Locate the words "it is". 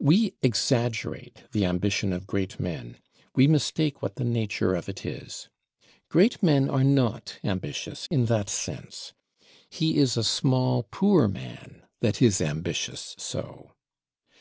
4.88-5.48